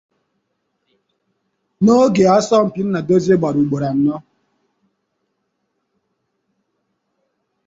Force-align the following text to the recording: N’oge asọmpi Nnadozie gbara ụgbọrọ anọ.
N’oge 1.83 2.23
asọmpi 2.37 2.81
Nnadozie 2.85 3.35
gbara 3.39 3.57
ụgbọrọ 3.61 3.87
anọ. 3.89 4.15